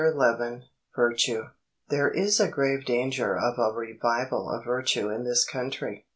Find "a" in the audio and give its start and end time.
3.59-3.71